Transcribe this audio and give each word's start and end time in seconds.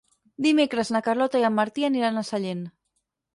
Dimecres 0.45 0.89
na 0.95 1.01
Carlota 1.07 1.41
i 1.43 1.45
en 1.51 1.55
Martí 1.59 1.85
aniran 1.91 2.19
a 2.19 2.25
Sellent. 2.31 2.65